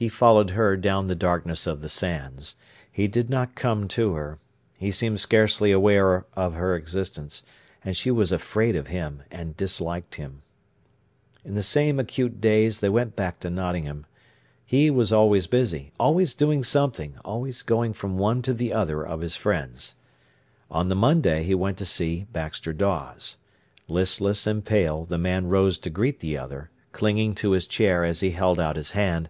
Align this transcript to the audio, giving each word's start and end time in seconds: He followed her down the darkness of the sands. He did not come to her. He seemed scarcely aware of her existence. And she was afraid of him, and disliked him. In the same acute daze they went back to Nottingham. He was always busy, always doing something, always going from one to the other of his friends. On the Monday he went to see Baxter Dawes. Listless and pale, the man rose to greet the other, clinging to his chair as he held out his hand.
He 0.00 0.08
followed 0.08 0.50
her 0.50 0.76
down 0.76 1.08
the 1.08 1.16
darkness 1.16 1.66
of 1.66 1.80
the 1.80 1.88
sands. 1.88 2.54
He 2.92 3.08
did 3.08 3.28
not 3.28 3.56
come 3.56 3.88
to 3.88 4.12
her. 4.14 4.38
He 4.76 4.92
seemed 4.92 5.18
scarcely 5.18 5.72
aware 5.72 6.24
of 6.36 6.54
her 6.54 6.76
existence. 6.76 7.42
And 7.84 7.96
she 7.96 8.12
was 8.12 8.30
afraid 8.30 8.76
of 8.76 8.86
him, 8.86 9.24
and 9.28 9.56
disliked 9.56 10.14
him. 10.14 10.42
In 11.44 11.56
the 11.56 11.64
same 11.64 11.98
acute 11.98 12.40
daze 12.40 12.78
they 12.78 12.88
went 12.88 13.16
back 13.16 13.40
to 13.40 13.50
Nottingham. 13.50 14.06
He 14.64 14.88
was 14.88 15.12
always 15.12 15.48
busy, 15.48 15.90
always 15.98 16.32
doing 16.36 16.62
something, 16.62 17.16
always 17.24 17.62
going 17.62 17.92
from 17.92 18.18
one 18.18 18.40
to 18.42 18.54
the 18.54 18.72
other 18.72 19.02
of 19.04 19.20
his 19.20 19.34
friends. 19.34 19.96
On 20.70 20.86
the 20.86 20.94
Monday 20.94 21.42
he 21.42 21.56
went 21.56 21.76
to 21.78 21.84
see 21.84 22.28
Baxter 22.32 22.72
Dawes. 22.72 23.36
Listless 23.88 24.46
and 24.46 24.64
pale, 24.64 25.04
the 25.04 25.18
man 25.18 25.48
rose 25.48 25.76
to 25.80 25.90
greet 25.90 26.20
the 26.20 26.38
other, 26.38 26.70
clinging 26.92 27.34
to 27.34 27.50
his 27.50 27.66
chair 27.66 28.04
as 28.04 28.20
he 28.20 28.30
held 28.30 28.60
out 28.60 28.76
his 28.76 28.92
hand. 28.92 29.28